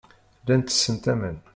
[0.43, 1.37] Llant tessent aman.